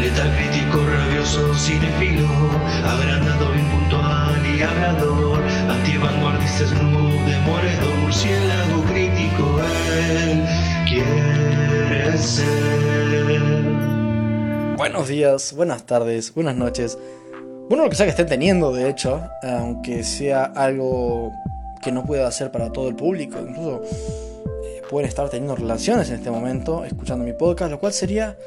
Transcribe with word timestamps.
Letal 0.00 0.34
crítico, 0.34 0.78
rabioso, 0.78 1.54
cinefilo, 1.54 2.26
agrandado, 2.86 3.54
impuntual 3.54 4.46
y 4.46 4.62
hablador, 4.62 5.42
antivanguardista, 5.68 6.68
snoop, 6.68 8.00
murciélago 8.00 8.82
crítico, 8.84 9.60
él 9.92 10.42
quiere 10.88 12.16
ser. 12.16 12.46
Buenos 14.78 15.08
días, 15.08 15.52
buenas 15.52 15.84
tardes, 15.84 16.32
buenas 16.32 16.56
noches. 16.56 16.96
Bueno, 17.68 17.84
lo 17.84 17.90
que 17.90 17.96
sea 17.96 18.06
que 18.06 18.10
estén 18.10 18.26
teniendo, 18.26 18.72
de 18.72 18.88
hecho, 18.88 19.22
aunque 19.42 20.02
sea 20.02 20.44
algo 20.44 21.30
que 21.82 21.92
no 21.92 22.04
pueda 22.04 22.26
hacer 22.26 22.50
para 22.50 22.72
todo 22.72 22.88
el 22.88 22.96
público, 22.96 23.38
incluso 23.38 23.82
eh, 24.64 24.80
pueden 24.88 25.10
estar 25.10 25.28
teniendo 25.28 25.56
relaciones 25.56 26.08
en 26.08 26.14
este 26.14 26.30
momento, 26.30 26.86
escuchando 26.86 27.22
mi 27.22 27.34
podcast, 27.34 27.70
lo 27.70 27.78
cual 27.78 27.92
sería 27.92 28.38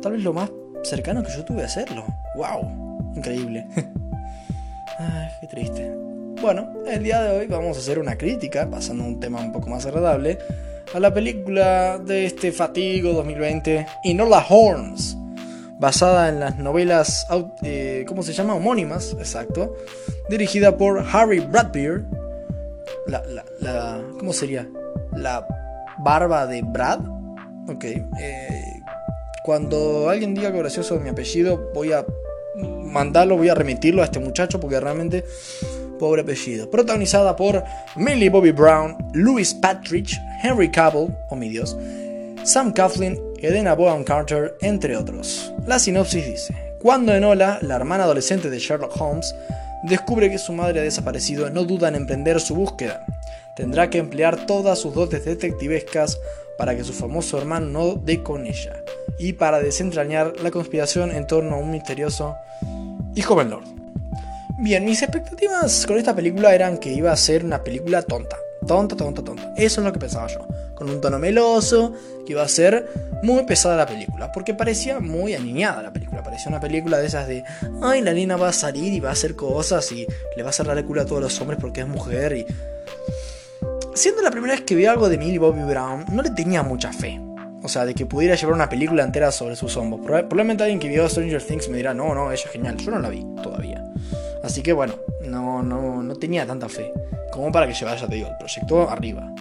tal 0.00 0.12
vez 0.12 0.22
lo 0.22 0.32
más 0.32 0.50
cercano 0.84 1.22
que 1.22 1.32
yo 1.32 1.44
tuve 1.44 1.62
a 1.62 1.66
hacerlo. 1.66 2.04
¡Wow! 2.36 3.12
Increíble. 3.16 3.66
Ay, 4.98 5.28
qué 5.40 5.46
triste. 5.46 5.92
Bueno, 6.40 6.72
el 6.86 7.02
día 7.02 7.22
de 7.22 7.38
hoy 7.38 7.46
vamos 7.46 7.76
a 7.76 7.80
hacer 7.80 7.98
una 7.98 8.16
crítica, 8.16 8.68
pasando 8.68 9.04
a 9.04 9.06
un 9.06 9.20
tema 9.20 9.40
un 9.40 9.52
poco 9.52 9.70
más 9.70 9.86
agradable, 9.86 10.38
a 10.92 11.00
la 11.00 11.12
película 11.12 11.98
de 11.98 12.26
este 12.26 12.52
fatigo 12.52 13.12
2020, 13.12 13.86
Inola 14.04 14.44
Horns 14.48 15.16
basada 15.78 16.28
en 16.28 16.40
las 16.40 16.56
novelas, 16.56 17.26
eh, 17.62 18.04
¿cómo 18.06 18.22
se 18.22 18.32
llama? 18.32 18.54
Homónimas, 18.54 19.14
exacto, 19.18 19.74
dirigida 20.28 20.76
por 20.76 21.04
Harry 21.12 21.40
Bradbeer. 21.40 22.04
La, 23.06 23.22
la, 23.60 24.02
¿Cómo 24.18 24.32
sería? 24.32 24.66
La 25.14 25.46
barba 25.98 26.46
de 26.46 26.62
Brad. 26.62 27.00
Ok. 27.68 27.84
Eh, 27.84 28.63
cuando 29.44 30.08
alguien 30.08 30.34
diga 30.34 30.46
algo 30.46 30.60
gracioso 30.60 30.94
de 30.94 31.00
mi 31.00 31.10
apellido, 31.10 31.70
voy 31.74 31.92
a 31.92 32.06
mandarlo, 32.56 33.36
voy 33.36 33.50
a 33.50 33.54
remitirlo 33.54 34.00
a 34.00 34.06
este 34.06 34.18
muchacho 34.18 34.58
porque 34.58 34.80
realmente 34.80 35.22
pobre 35.98 36.22
apellido. 36.22 36.70
Protagonizada 36.70 37.36
por 37.36 37.62
Millie 37.94 38.30
Bobby 38.30 38.52
Brown, 38.52 38.96
Louis 39.12 39.52
Patrick, 39.52 40.08
Henry 40.42 40.70
Cavill, 40.70 41.14
oh 41.28 41.36
mi 41.36 41.50
Dios, 41.50 41.76
Sam 42.42 42.72
Coughlin, 42.72 43.20
Edena 43.36 43.74
Bohan 43.74 44.02
Carter, 44.02 44.56
entre 44.62 44.96
otros. 44.96 45.52
La 45.66 45.78
sinopsis 45.78 46.24
dice: 46.24 46.54
Cuando 46.80 47.14
Enola, 47.14 47.58
la 47.60 47.76
hermana 47.76 48.04
adolescente 48.04 48.48
de 48.48 48.58
Sherlock 48.58 48.98
Holmes, 48.98 49.34
descubre 49.82 50.30
que 50.30 50.38
su 50.38 50.54
madre 50.54 50.80
ha 50.80 50.84
desaparecido, 50.84 51.50
no 51.50 51.64
duda 51.64 51.88
en 51.88 51.96
emprender 51.96 52.40
su 52.40 52.54
búsqueda. 52.54 53.04
Tendrá 53.56 53.90
que 53.90 53.98
emplear 53.98 54.46
todas 54.46 54.78
sus 54.78 54.94
dotes 54.94 55.26
detectivescas 55.26 56.18
para 56.56 56.74
que 56.74 56.82
su 56.82 56.94
famoso 56.94 57.36
hermano 57.36 57.66
no 57.66 57.94
dé 57.94 58.22
con 58.22 58.46
ella 58.46 58.83
y 59.18 59.34
para 59.34 59.60
desentrañar 59.60 60.34
la 60.42 60.50
conspiración 60.50 61.10
en 61.10 61.26
torno 61.26 61.56
a 61.56 61.58
un 61.58 61.70
misterioso 61.70 62.36
y 63.14 63.22
joven 63.22 63.50
lord. 63.50 63.64
Bien, 64.58 64.84
mis 64.84 65.02
expectativas 65.02 65.84
con 65.86 65.98
esta 65.98 66.14
película 66.14 66.54
eran 66.54 66.78
que 66.78 66.92
iba 66.92 67.10
a 67.10 67.16
ser 67.16 67.44
una 67.44 67.62
película 67.62 68.02
tonta, 68.02 68.36
tonta, 68.66 68.96
tonta, 68.96 69.22
tonta. 69.22 69.52
Eso 69.56 69.80
es 69.80 69.84
lo 69.84 69.92
que 69.92 69.98
pensaba 69.98 70.28
yo. 70.28 70.46
Con 70.76 70.88
un 70.88 71.00
tono 71.00 71.18
meloso, 71.18 71.92
que 72.24 72.32
iba 72.32 72.42
a 72.42 72.48
ser 72.48 72.88
muy 73.22 73.44
pesada 73.44 73.76
la 73.76 73.86
película. 73.86 74.30
Porque 74.32 74.54
parecía 74.54 75.00
muy 75.00 75.34
aniñada 75.34 75.82
la 75.82 75.92
película. 75.92 76.22
Parecía 76.22 76.48
una 76.48 76.60
película 76.60 76.98
de 76.98 77.06
esas 77.06 77.26
de, 77.26 77.42
ay, 77.82 78.00
la 78.00 78.12
nena 78.14 78.36
va 78.36 78.48
a 78.48 78.52
salir 78.52 78.92
y 78.92 79.00
va 79.00 79.10
a 79.10 79.12
hacer 79.12 79.34
cosas 79.34 79.90
y 79.90 80.06
le 80.36 80.42
va 80.42 80.50
a 80.50 80.52
cerrar 80.52 80.78
el 80.78 80.84
culo 80.84 81.02
a 81.02 81.04
todos 81.04 81.20
los 81.20 81.40
hombres 81.40 81.58
porque 81.60 81.80
es 81.80 81.88
mujer. 81.88 82.36
Y. 82.36 82.46
Siendo 83.94 84.22
la 84.22 84.30
primera 84.30 84.54
vez 84.54 84.62
que 84.62 84.76
vi 84.76 84.86
algo 84.86 85.08
de 85.08 85.18
Millie 85.18 85.38
Bobby 85.38 85.62
Brown, 85.62 86.04
no 86.12 86.22
le 86.22 86.30
tenía 86.30 86.62
mucha 86.62 86.92
fe. 86.92 87.20
O 87.64 87.68
sea, 87.68 87.86
de 87.86 87.94
que 87.94 88.04
pudiera 88.04 88.34
llevar 88.34 88.54
una 88.54 88.68
película 88.68 89.02
entera 89.02 89.32
sobre 89.32 89.56
sus 89.56 89.74
hombros. 89.78 90.02
Probablemente 90.04 90.62
alguien 90.62 90.78
que 90.78 90.88
vio 90.88 91.08
Stranger 91.08 91.42
Things 91.42 91.68
me 91.70 91.78
dirá, 91.78 91.94
no, 91.94 92.14
no, 92.14 92.30
ella 92.30 92.44
es 92.44 92.50
genial. 92.50 92.76
Yo 92.76 92.90
no 92.90 92.98
la 92.98 93.08
vi 93.08 93.24
todavía. 93.42 93.82
Así 94.42 94.62
que 94.62 94.74
bueno, 94.74 94.94
no, 95.22 95.62
no, 95.62 96.02
no 96.02 96.14
tenía 96.16 96.46
tanta 96.46 96.68
fe 96.68 96.92
como 97.32 97.50
para 97.50 97.66
que 97.66 97.72
llevara, 97.72 97.96
ya 97.98 98.06
te 98.06 98.14
digo, 98.16 98.28
el 98.28 98.36
proyecto 98.36 98.88
arriba. 98.88 99.32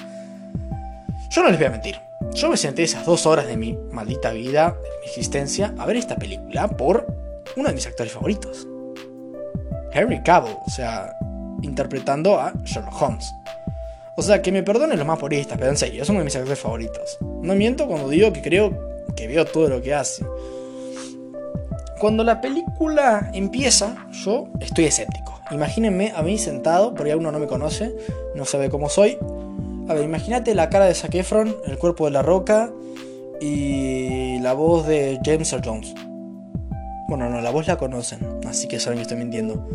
Yo 1.30 1.44
no 1.44 1.50
les 1.50 1.58
voy 1.58 1.68
a 1.68 1.72
mentir. 1.72 2.00
Yo 2.34 2.50
me 2.50 2.58
senté 2.58 2.84
esas 2.84 3.06
dos 3.06 3.26
horas 3.26 3.46
de 3.46 3.58
mi 3.58 3.78
maldita 3.92 4.32
vida, 4.32 4.78
de 4.82 5.00
mi 5.02 5.06
existencia, 5.08 5.74
a 5.78 5.86
ver 5.86 5.98
esta 5.98 6.16
película 6.16 6.68
por 6.70 7.06
uno 7.56 7.68
de 7.68 7.76
mis 7.76 7.86
actores 7.86 8.14
favoritos. 8.14 8.66
Henry 9.92 10.24
Cavill, 10.24 10.56
o 10.66 10.70
sea, 10.70 11.14
interpretando 11.62 12.40
a 12.40 12.54
Sherlock 12.64 13.02
Holmes. 13.02 13.32
O 14.16 14.22
sea, 14.22 14.42
que 14.42 14.52
me 14.52 14.64
perdonen 14.64 14.98
los 14.98 15.08
más 15.08 15.18
puristas, 15.18 15.58
pero 15.58 15.72
en 15.72 15.78
serio, 15.78 16.04
es 16.04 16.10
uno 16.10 16.20
de 16.20 16.26
mis 16.26 16.36
actores 16.36 16.60
favoritos. 16.60 17.18
No 17.42 17.56
miento 17.56 17.88
cuando 17.88 18.10
digo 18.10 18.32
que 18.32 18.42
creo 18.42 19.06
que 19.16 19.28
veo 19.28 19.46
todo 19.46 19.70
lo 19.70 19.82
que 19.82 19.94
hace. 19.94 20.24
Cuando 22.00 22.24
la 22.24 22.42
película 22.42 23.32
empieza, 23.34 24.08
yo 24.24 24.50
estoy 24.60 24.86
escéptico. 24.86 25.40
Imagínense 25.52 26.14
a 26.16 26.22
mí 26.22 26.38
sentado, 26.38 26.94
porque 26.94 27.16
uno 27.16 27.32
no 27.32 27.40
me 27.40 27.48
conoce, 27.48 27.96
no 28.36 28.46
sabe 28.46 28.70
cómo 28.70 28.90
soy. 28.90 29.18
A 29.88 29.94
ver, 29.94 30.04
imagínate 30.04 30.54
la 30.56 30.70
cara 30.70 30.86
de 30.86 30.94
Zac 30.94 31.16
Efron, 31.16 31.56
el 31.66 31.78
cuerpo 31.78 32.06
de 32.06 32.12
la 32.12 32.22
roca 32.22 32.72
y 33.42 34.40
la 34.40 34.54
voz 34.54 34.88
de 34.88 35.20
James 35.24 35.52
Earl 35.52 35.64
Jones. 35.66 35.94
Bueno, 37.08 37.30
no, 37.30 37.42
la 37.42 37.52
voz 37.52 37.68
la 37.68 37.78
conocen, 37.78 38.20
así 38.48 38.68
que 38.68 38.80
saben 38.80 38.98
que 38.98 39.04
estoy 39.04 39.18
mintiendo. 39.18 39.68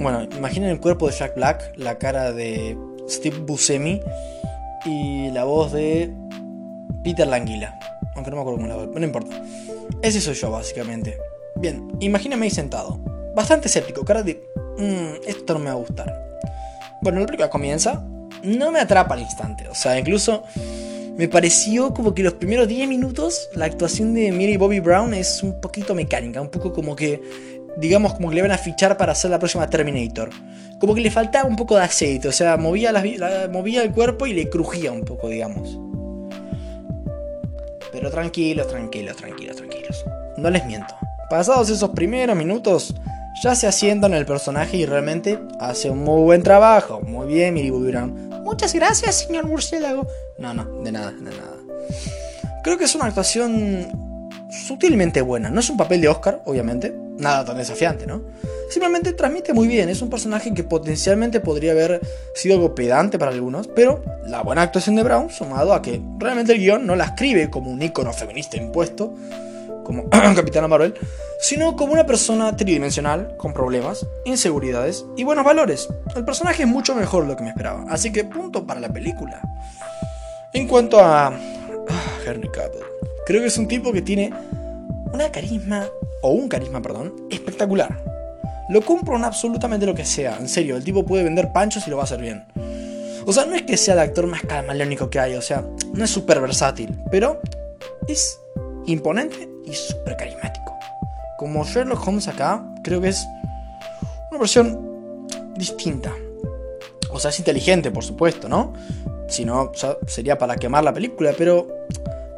Bueno, 0.00 0.22
imaginen 0.36 0.70
el 0.70 0.80
cuerpo 0.80 1.08
de 1.08 1.16
Jack 1.16 1.34
Black, 1.34 1.72
la 1.76 1.98
cara 1.98 2.32
de 2.32 2.78
Steve 3.08 3.38
Buscemi 3.38 4.00
y 4.84 5.30
la 5.32 5.44
voz 5.44 5.72
de 5.72 6.14
Peter 7.02 7.26
Languila. 7.26 7.78
Aunque 8.14 8.30
no 8.30 8.36
me 8.36 8.42
acuerdo 8.42 8.58
cómo 8.58 8.68
la 8.68 8.76
voz, 8.76 8.88
no 8.94 9.04
importa. 9.04 9.42
Ese 10.02 10.20
soy 10.20 10.34
yo, 10.34 10.52
básicamente. 10.52 11.18
Bien, 11.56 11.88
imagíname 11.98 12.44
ahí 12.44 12.50
sentado. 12.50 13.00
Bastante 13.34 13.66
escéptico, 13.66 14.04
cara 14.04 14.22
de... 14.22 14.40
Mmm, 14.78 15.26
esto 15.26 15.54
no 15.54 15.58
me 15.58 15.66
va 15.66 15.72
a 15.72 15.74
gustar. 15.74 16.28
Bueno, 17.02 17.18
la 17.18 17.26
película 17.26 17.50
comienza. 17.50 18.04
No 18.44 18.70
me 18.70 18.78
atrapa 18.78 19.14
al 19.14 19.22
instante. 19.22 19.66
O 19.68 19.74
sea, 19.74 19.98
incluso 19.98 20.44
me 21.16 21.26
pareció 21.26 21.92
como 21.92 22.14
que 22.14 22.22
los 22.22 22.34
primeros 22.34 22.68
10 22.68 22.88
minutos 22.88 23.48
la 23.54 23.64
actuación 23.64 24.14
de 24.14 24.30
Mary 24.30 24.56
Bobby 24.56 24.78
Brown 24.78 25.12
es 25.14 25.42
un 25.42 25.60
poquito 25.60 25.96
mecánica. 25.96 26.40
Un 26.40 26.50
poco 26.50 26.72
como 26.72 26.94
que, 26.94 27.20
digamos, 27.78 28.14
como 28.14 28.28
que 28.28 28.36
le 28.36 28.42
van 28.42 28.50
a 28.50 28.58
fichar 28.58 28.96
para 28.96 29.12
hacer 29.12 29.30
la 29.30 29.38
próxima 29.38 29.68
Terminator. 29.68 30.30
Como 30.80 30.94
que 30.94 31.00
le 31.00 31.10
faltaba 31.10 31.48
un 31.48 31.56
poco 31.56 31.76
de 31.76 31.82
aceite. 31.82 32.28
O 32.28 32.32
sea, 32.32 32.56
movía, 32.56 32.92
movía 33.50 33.82
el 33.82 33.92
cuerpo 33.92 34.26
y 34.26 34.32
le 34.32 34.48
crujía 34.48 34.92
un 34.92 35.04
poco, 35.04 35.28
digamos. 35.28 35.78
Pero 37.92 38.10
tranquilos, 38.10 38.68
tranquilos, 38.68 39.16
tranquilos, 39.16 39.56
tranquilos. 39.56 40.04
No 40.36 40.50
les 40.50 40.64
miento. 40.66 40.94
Pasados 41.30 41.68
esos 41.70 41.90
primeros 41.90 42.36
minutos, 42.36 42.94
ya 43.42 43.54
se 43.54 43.66
asienta 43.66 44.06
en 44.06 44.14
el 44.14 44.26
personaje 44.26 44.76
y 44.76 44.86
realmente 44.86 45.38
hace 45.60 45.90
un 45.90 45.98
muy 45.98 46.22
buen 46.22 46.42
trabajo. 46.42 47.00
Muy 47.00 47.26
bien, 47.26 47.54
Miri 47.54 47.70
Brown. 47.70 48.28
Muchas 48.44 48.72
gracias, 48.72 49.26
señor 49.26 49.46
murciélago. 49.46 50.06
No, 50.38 50.54
no, 50.54 50.64
de 50.82 50.92
nada, 50.92 51.12
de 51.12 51.22
nada. 51.22 51.56
Creo 52.62 52.78
que 52.78 52.84
es 52.84 52.94
una 52.94 53.06
actuación 53.06 53.88
sutilmente 54.50 55.20
buena. 55.20 55.50
No 55.50 55.60
es 55.60 55.68
un 55.70 55.76
papel 55.76 56.00
de 56.00 56.08
Oscar, 56.08 56.42
obviamente. 56.46 57.07
Nada 57.18 57.44
tan 57.44 57.56
desafiante, 57.56 58.06
¿no? 58.06 58.22
Simplemente 58.70 59.12
transmite 59.12 59.52
muy 59.52 59.66
bien. 59.66 59.88
Es 59.88 60.02
un 60.02 60.10
personaje 60.10 60.54
que 60.54 60.62
potencialmente 60.62 61.40
podría 61.40 61.72
haber 61.72 62.00
sido 62.34 62.54
algo 62.54 62.74
pedante 62.74 63.18
para 63.18 63.32
algunos, 63.32 63.66
pero 63.66 64.02
la 64.26 64.42
buena 64.42 64.62
actuación 64.62 64.94
de 64.96 65.02
Brown, 65.02 65.30
sumado 65.30 65.74
a 65.74 65.82
que 65.82 66.00
realmente 66.18 66.52
el 66.52 66.58
guion 66.58 66.86
no 66.86 66.94
la 66.94 67.04
escribe 67.04 67.50
como 67.50 67.70
un 67.70 67.82
icono 67.82 68.12
feminista 68.12 68.56
impuesto, 68.56 69.14
como 69.84 70.08
Capitana 70.10 70.68
Marvel, 70.68 70.94
sino 71.40 71.74
como 71.74 71.92
una 71.92 72.06
persona 72.06 72.54
tridimensional, 72.54 73.36
con 73.36 73.52
problemas, 73.52 74.06
inseguridades 74.24 75.04
y 75.16 75.24
buenos 75.24 75.44
valores. 75.44 75.88
El 76.14 76.24
personaje 76.24 76.62
es 76.62 76.68
mucho 76.68 76.94
mejor 76.94 77.24
de 77.24 77.30
lo 77.30 77.36
que 77.36 77.42
me 77.42 77.50
esperaba, 77.50 77.84
así 77.88 78.12
que 78.12 78.24
punto 78.24 78.66
para 78.66 78.80
la 78.80 78.92
película. 78.92 79.40
En 80.52 80.68
cuanto 80.68 81.00
a 81.00 81.28
ah, 81.28 81.32
Henry 82.26 82.48
Cavill, 82.50 82.82
creo 83.26 83.40
que 83.40 83.48
es 83.48 83.58
un 83.58 83.66
tipo 83.66 83.92
que 83.92 84.02
tiene 84.02 84.32
una 85.12 85.32
carisma, 85.32 85.86
o 86.22 86.30
un 86.30 86.48
carisma, 86.48 86.82
perdón, 86.82 87.14
espectacular. 87.30 88.02
Lo 88.68 88.82
compro 88.82 89.16
en 89.16 89.24
absolutamente 89.24 89.86
lo 89.86 89.94
que 89.94 90.04
sea. 90.04 90.36
En 90.38 90.48
serio, 90.48 90.76
el 90.76 90.84
tipo 90.84 91.04
puede 91.04 91.24
vender 91.24 91.52
panchos 91.52 91.86
y 91.86 91.90
lo 91.90 91.96
va 91.96 92.02
a 92.02 92.04
hacer 92.04 92.20
bien. 92.20 92.44
O 93.26 93.32
sea, 93.32 93.44
no 93.44 93.54
es 93.54 93.62
que 93.62 93.76
sea 93.76 93.94
el 93.94 94.00
actor 94.00 94.26
más 94.26 94.42
camaleónico 94.42 95.10
que 95.10 95.18
hay, 95.18 95.34
o 95.34 95.42
sea, 95.42 95.64
no 95.92 96.04
es 96.04 96.10
súper 96.10 96.40
versátil, 96.40 96.98
pero 97.10 97.40
es 98.06 98.40
imponente 98.86 99.48
y 99.66 99.74
súper 99.74 100.16
carismático. 100.16 100.74
Como 101.36 101.64
Sherlock 101.64 102.06
Holmes 102.06 102.26
acá, 102.26 102.64
creo 102.82 103.00
que 103.00 103.08
es 103.08 103.26
una 104.30 104.40
versión 104.40 105.26
distinta. 105.56 106.12
O 107.10 107.20
sea, 107.20 107.30
es 107.30 107.38
inteligente, 107.38 107.90
por 107.90 108.04
supuesto, 108.04 108.48
¿no? 108.48 108.72
Si 109.28 109.44
no, 109.44 109.72
sería 110.06 110.38
para 110.38 110.56
quemar 110.56 110.84
la 110.84 110.94
película, 110.94 111.32
pero 111.36 111.68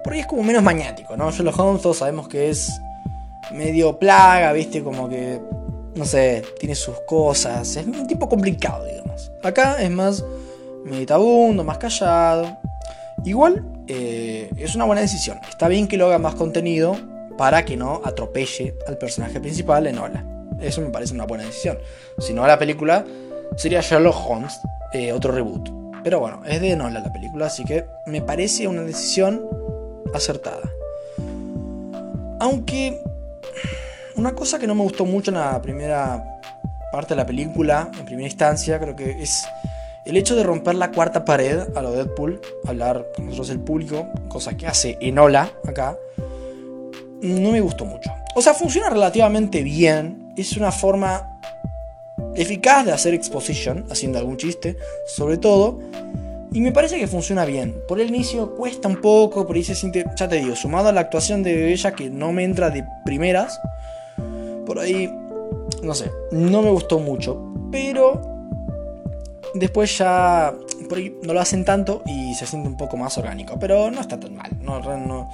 por 0.02 0.12
ahí 0.12 0.20
es 0.20 0.26
como 0.26 0.42
menos 0.42 0.62
magnético, 0.62 1.16
¿no? 1.16 1.30
Sherlock 1.30 1.58
Holmes 1.58 1.82
todos 1.82 1.98
sabemos 1.98 2.26
que 2.26 2.50
es 2.50 2.80
medio 3.52 3.98
plaga, 3.98 4.52
¿viste? 4.52 4.82
Como 4.82 5.08
que 5.08 5.40
no 5.94 6.04
sé, 6.04 6.42
tiene 6.58 6.74
sus 6.74 7.00
cosas, 7.00 7.76
es 7.76 7.86
un 7.86 8.06
tipo 8.06 8.28
complicado, 8.28 8.84
digamos. 8.86 9.30
Acá 9.42 9.82
es 9.82 9.90
más 9.90 10.24
meditabundo, 10.84 11.64
más 11.64 11.78
callado. 11.78 12.56
Igual 13.24 13.64
eh, 13.86 14.50
es 14.56 14.74
una 14.74 14.84
buena 14.84 15.02
decisión. 15.02 15.38
Está 15.48 15.68
bien 15.68 15.88
que 15.88 15.96
lo 15.96 16.06
haga 16.06 16.18
más 16.18 16.34
contenido 16.34 16.96
para 17.36 17.64
que 17.64 17.76
no 17.76 18.00
atropelle 18.04 18.74
al 18.86 18.98
personaje 18.98 19.40
principal 19.40 19.86
en 19.86 19.98
Ola. 19.98 20.24
Eso 20.60 20.80
me 20.80 20.90
parece 20.90 21.14
una 21.14 21.26
buena 21.26 21.44
decisión. 21.44 21.78
Si 22.18 22.32
no, 22.32 22.46
la 22.46 22.58
película 22.58 23.04
sería 23.56 23.80
Sherlock 23.80 24.16
Holmes, 24.28 24.58
eh, 24.92 25.12
otro 25.12 25.32
reboot. 25.32 25.70
Pero 26.02 26.20
bueno, 26.20 26.42
es 26.46 26.60
de 26.60 26.76
Nola 26.76 27.00
la 27.00 27.12
película, 27.12 27.46
así 27.46 27.64
que 27.64 27.84
me 28.06 28.22
parece 28.22 28.66
una 28.66 28.82
decisión 28.82 29.46
acertada. 30.14 30.70
Aunque 32.40 32.98
una 34.16 34.34
cosa 34.34 34.58
que 34.58 34.66
no 34.66 34.74
me 34.74 34.82
gustó 34.82 35.04
mucho 35.04 35.30
en 35.30 35.38
la 35.38 35.60
primera 35.60 36.40
parte 36.92 37.14
de 37.14 37.16
la 37.16 37.26
película, 37.26 37.90
en 37.98 38.04
primera 38.04 38.26
instancia, 38.28 38.78
creo 38.80 38.96
que 38.96 39.22
es 39.22 39.46
el 40.04 40.16
hecho 40.16 40.34
de 40.34 40.42
romper 40.42 40.74
la 40.74 40.90
cuarta 40.90 41.24
pared 41.24 41.60
a 41.76 41.82
lo 41.82 41.92
Deadpool, 41.92 42.40
hablar 42.66 43.06
con 43.14 43.26
nosotros 43.26 43.50
el 43.50 43.60
público, 43.60 44.08
cosa 44.28 44.56
que 44.56 44.66
hace 44.66 44.98
Enola 45.00 45.50
acá, 45.66 45.96
no 47.22 47.52
me 47.52 47.60
gustó 47.60 47.84
mucho. 47.84 48.10
O 48.34 48.42
sea, 48.42 48.54
funciona 48.54 48.90
relativamente 48.90 49.62
bien, 49.62 50.32
es 50.36 50.56
una 50.56 50.72
forma 50.72 51.38
eficaz 52.34 52.86
de 52.86 52.92
hacer 52.92 53.14
exposition, 53.14 53.86
haciendo 53.90 54.18
algún 54.18 54.36
chiste, 54.36 54.76
sobre 55.06 55.36
todo, 55.36 55.80
y 56.52 56.60
me 56.60 56.72
parece 56.72 56.98
que 56.98 57.06
funciona 57.06 57.44
bien. 57.44 57.76
Por 57.86 58.00
el 58.00 58.08
inicio 58.08 58.54
cuesta 58.56 58.88
un 58.88 59.00
poco, 59.00 59.46
por 59.46 59.56
ahí 59.56 59.62
se 59.62 59.74
siente, 59.74 60.04
ya 60.16 60.28
te 60.28 60.36
digo, 60.36 60.56
sumado 60.56 60.88
a 60.88 60.92
la 60.92 61.02
actuación 61.02 61.42
de 61.42 61.72
ella 61.72 61.92
que 61.92 62.10
no 62.10 62.32
me 62.32 62.44
entra 62.44 62.70
de 62.70 62.84
primeras, 63.04 63.60
por 64.70 64.78
ahí, 64.78 65.12
no 65.82 65.94
sé, 65.94 66.12
no 66.30 66.62
me 66.62 66.70
gustó 66.70 67.00
mucho, 67.00 67.52
pero 67.72 68.20
después 69.52 69.98
ya 69.98 70.54
por 70.88 70.98
ahí 70.98 71.18
no 71.24 71.34
lo 71.34 71.40
hacen 71.40 71.64
tanto 71.64 72.04
y 72.06 72.36
se 72.36 72.46
siente 72.46 72.68
un 72.68 72.76
poco 72.76 72.96
más 72.96 73.18
orgánico, 73.18 73.58
pero 73.58 73.90
no 73.90 74.00
está 74.00 74.20
tan 74.20 74.36
mal, 74.36 74.48
no, 74.60 74.78
no 74.78 75.28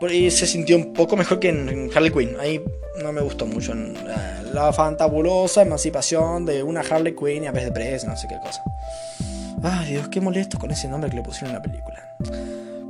por 0.00 0.08
ahí 0.08 0.30
se 0.30 0.46
sintió 0.46 0.78
un 0.78 0.94
poco 0.94 1.18
mejor 1.18 1.38
que 1.38 1.50
en, 1.50 1.90
Harley 1.94 2.10
Quinn. 2.10 2.34
Ahí 2.40 2.64
no 3.02 3.12
me 3.12 3.20
gustó 3.20 3.46
mucho. 3.46 3.74
Eh, 3.74 3.94
la 4.54 4.72
fantabulosa 4.72 5.60
emancipación 5.60 6.46
de 6.46 6.62
una 6.62 6.80
Harley 6.80 7.14
Quinn 7.14 7.44
y 7.44 7.46
a 7.48 7.52
vez 7.52 7.66
de 7.66 7.72
presa, 7.72 8.06
no 8.06 8.16
sé 8.16 8.26
qué 8.26 8.38
cosa. 8.42 8.62
Ay, 9.62 9.90
Dios, 9.92 10.08
qué 10.08 10.22
molesto 10.22 10.58
con 10.58 10.70
ese 10.70 10.88
nombre 10.88 11.10
que 11.10 11.16
le 11.16 11.22
pusieron 11.22 11.50
en 11.50 11.56
la 11.56 11.62
película. 11.62 12.16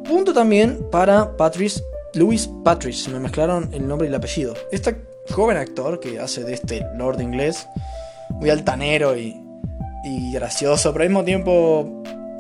Punto 0.09 0.33
también 0.33 0.89
para 0.93 1.37
Patrice, 1.37 1.83
Louis 2.15 2.49
Patrice. 2.63 3.11
Me 3.11 3.19
mezclaron 3.19 3.69
el 3.73 3.87
nombre 3.89 4.07
y 4.07 4.09
el 4.09 4.15
apellido. 4.15 4.55
Este 4.71 5.12
joven 5.31 5.57
actor 5.57 6.01
que 6.01 6.19
hace 6.19 6.45
de 6.45 6.55
este 6.55 6.87
Lord 6.97 7.21
inglés, 7.21 7.67
muy 8.31 8.51
altanero 8.51 9.17
y, 9.17 9.41
y 10.05 10.33
gracioso, 10.33 10.93
pero 10.93 11.05
al 11.05 11.11
mismo 11.11 11.25
tiempo 11.25 11.81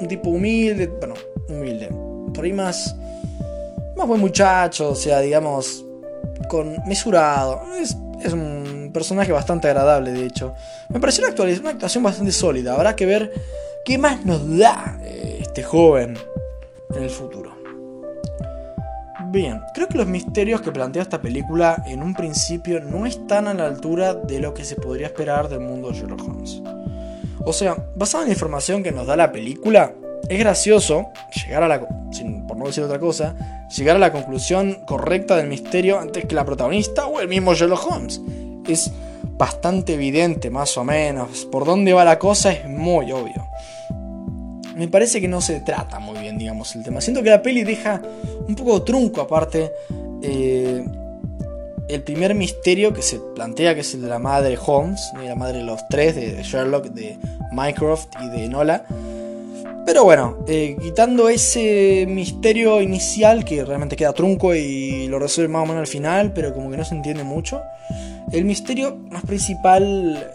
un 0.01 0.09
tipo 0.09 0.31
humilde, 0.31 0.87
bueno, 0.87 1.15
humilde. 1.49 1.89
Por 2.35 2.45
ahí 2.45 2.53
más 2.53 2.97
más 3.97 4.07
buen 4.07 4.21
muchacho, 4.21 4.91
o 4.91 4.95
sea, 4.95 5.21
digamos, 5.21 5.85
con 6.49 6.77
mesurado. 6.87 7.63
Es, 7.81 7.97
un 8.33 8.91
personaje 8.95 9.33
bastante 9.33 9.69
agradable, 9.69 10.13
de 10.13 10.27
hecho. 10.27 10.55
Me 10.89 11.01
pareció 11.01 11.25
una, 11.27 11.35
una 11.61 11.71
actuación 11.71 12.05
bastante 12.05 12.31
sólida. 12.31 12.75
Habrá 12.75 12.95
que 12.95 13.05
ver 13.05 13.33
qué 13.85 13.99
más 13.99 14.25
nos 14.25 14.59
da 14.59 14.99
eh, 15.03 15.39
este 15.41 15.63
joven 15.65 16.17
en 16.95 17.03
el 17.03 17.11
futuro. 17.11 17.62
Bien, 19.33 19.63
creo 19.73 19.89
que 19.89 19.97
los 19.97 20.07
misterios 20.07 20.61
que 20.61 20.73
plantea 20.73 21.01
esta 21.01 21.23
película 21.23 21.83
en 21.87 22.03
un 22.03 22.13
principio 22.13 22.81
no 22.81 23.07
están 23.07 23.49
a 23.49 23.55
la 23.55 23.65
altura 23.65 24.13
de 24.13 24.41
lo 24.41 24.53
que 24.53 24.63
se 24.63 24.77
podría 24.77 25.07
esperar 25.07 25.49
del 25.49 25.61
mundo 25.61 25.89
de 25.89 25.95
Sherlock 25.95 26.21
Holmes. 26.29 26.61
O 27.47 27.55
sea, 27.55 27.75
basado 27.97 28.25
en 28.25 28.29
la 28.29 28.35
información 28.35 28.83
que 28.83 28.93
nos 28.93 29.07
da 29.07 29.17
la 29.17 29.33
película, 29.33 29.95
es 30.29 30.39
gracioso 30.39 31.13
llegar 31.35 31.63
a 31.63 31.69
la, 31.69 31.81
por 31.81 32.59
no 32.59 32.67
decir 32.67 32.85
otra 32.85 32.99
cosa, 32.99 33.67
llegar 33.75 33.97
a 33.97 34.01
la 34.01 34.13
conclusión 34.13 34.85
correcta 34.85 35.39
del 35.39 35.49
misterio 35.49 35.99
antes 35.99 36.27
que 36.27 36.35
la 36.35 36.45
protagonista 36.45 37.07
o 37.07 37.19
el 37.19 37.29
mismo 37.29 37.55
Sherlock 37.55 37.91
Holmes. 37.91 38.21
Es 38.69 38.93
bastante 39.39 39.95
evidente, 39.95 40.51
más 40.51 40.77
o 40.77 40.85
menos. 40.85 41.47
Por 41.47 41.65
dónde 41.65 41.95
va 41.95 42.05
la 42.05 42.19
cosa 42.19 42.53
es 42.53 42.69
muy 42.69 43.11
obvio. 43.13 43.47
Me 44.77 44.89
parece 44.89 45.21
que 45.21 45.29
no 45.29 45.41
se 45.41 45.61
trata 45.61 45.99
muy 45.99 46.19
bien, 46.19 46.39
digamos, 46.39 46.75
el 46.77 46.83
tema. 46.83 47.01
Siento 47.01 47.23
que 47.23 47.31
la 47.31 47.43
peli 47.43 47.63
deja 47.63 48.01
un 48.49 48.55
poco 48.55 48.83
trunco 48.83 49.21
aparte. 49.21 49.73
Eh, 50.23 50.85
el 51.89 52.03
primer 52.03 52.35
misterio 52.35 52.95
que 52.95 53.03
se 53.03 53.19
plantea, 53.35 53.75
que 53.75 53.81
es 53.81 53.93
el 53.95 54.03
de 54.03 54.09
la 54.09 54.19
madre 54.19 54.57
Holmes, 54.65 55.01
la 55.23 55.35
madre 55.35 55.59
de 55.59 55.65
los 55.65 55.87
tres, 55.89 56.15
de 56.15 56.43
Sherlock, 56.43 56.87
de 56.87 57.19
Mycroft 57.53 58.09
y 58.23 58.29
de 58.29 58.49
Nola 58.49 58.87
pero 59.85 60.05
bueno, 60.05 60.39
eh, 60.47 60.77
quitando 60.81 61.29
ese 61.29 62.07
misterio 62.09 62.81
inicial 62.81 63.45
que 63.45 63.65
realmente 63.65 63.97
queda 63.97 64.13
trunco 64.13 64.55
y 64.55 65.09
lo 65.09 65.19
resuelve 65.19 65.53
más 65.53 65.65
o 65.65 65.67
menos 65.67 65.81
al 65.81 65.87
final, 65.89 66.33
pero 66.33 66.55
como 66.55 66.71
que 66.71 66.77
no 66.77 66.85
se 66.85 66.95
entiende 66.95 67.25
mucho, 67.25 67.63
el 68.31 68.45
misterio 68.45 68.97
más 69.11 69.25
principal, 69.25 70.31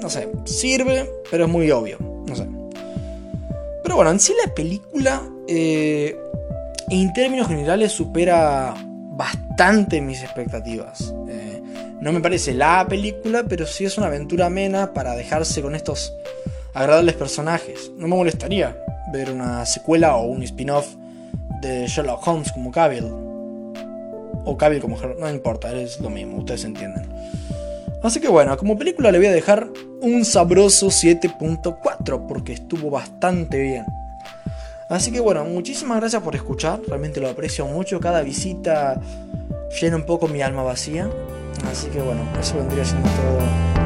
no 0.00 0.08
sé, 0.08 0.28
sirve, 0.44 1.08
pero 1.30 1.44
es 1.44 1.50
muy 1.50 1.70
obvio, 1.70 1.98
no 2.26 2.34
sé. 2.34 2.46
Pero 3.82 3.96
bueno, 3.96 4.10
en 4.10 4.20
sí 4.20 4.32
la 4.42 4.54
película, 4.54 5.22
eh, 5.46 6.16
en 6.90 7.12
términos 7.12 7.48
generales, 7.48 7.92
supera 7.92 8.74
bastante 9.16 10.00
mis 10.00 10.22
expectativas. 10.22 11.14
Eh, 11.28 11.62
no 12.00 12.12
me 12.12 12.20
parece 12.20 12.54
la 12.54 12.86
película, 12.88 13.44
pero 13.48 13.66
sí 13.66 13.84
es 13.84 13.98
una 13.98 14.08
aventura 14.08 14.46
amena 14.46 14.92
para 14.92 15.14
dejarse 15.14 15.62
con 15.62 15.74
estos 15.74 16.12
agradables 16.74 17.14
personajes. 17.14 17.92
No 17.96 18.08
me 18.08 18.16
molestaría 18.16 18.76
ver 19.12 19.30
una 19.30 19.64
secuela 19.66 20.16
o 20.16 20.26
un 20.26 20.42
spin-off 20.42 20.96
de 21.60 21.86
Sherlock 21.86 22.26
Holmes 22.26 22.50
como 22.52 22.70
Cavill. 22.70 23.06
O 24.44 24.56
Cavill 24.56 24.80
como 24.80 24.96
Sherlock, 24.96 25.20
no 25.20 25.30
importa, 25.30 25.72
es 25.72 26.00
lo 26.00 26.10
mismo, 26.10 26.38
ustedes 26.38 26.64
entienden. 26.64 27.08
Así 28.02 28.18
que 28.18 28.28
bueno, 28.28 28.56
como 28.56 28.76
película 28.76 29.12
le 29.12 29.18
voy 29.18 29.28
a 29.28 29.32
dejar 29.32 29.68
un 30.00 30.24
sabroso 30.24 30.88
7.4 30.88 32.26
porque 32.26 32.54
estuvo 32.54 32.90
bastante 32.90 33.60
bien. 33.60 33.84
Así 34.92 35.10
que 35.10 35.20
bueno, 35.20 35.42
muchísimas 35.46 35.98
gracias 36.00 36.22
por 36.22 36.36
escuchar, 36.36 36.78
realmente 36.86 37.18
lo 37.18 37.30
aprecio 37.30 37.66
mucho, 37.66 37.98
cada 37.98 38.20
visita 38.20 39.00
llena 39.80 39.96
un 39.96 40.04
poco 40.04 40.28
mi 40.28 40.42
alma 40.42 40.62
vacía. 40.62 41.08
Así 41.70 41.86
que 41.86 42.02
bueno, 42.02 42.20
eso 42.38 42.58
vendría 42.58 42.84
siendo 42.84 43.08
todo 43.08 43.81